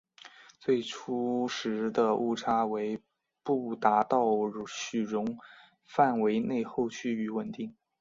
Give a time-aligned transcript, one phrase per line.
[0.59, 2.99] 最初时的误差为
[3.43, 4.25] 不达到
[4.65, 5.37] 许容
[5.85, 7.75] 范围内后趋于稳定。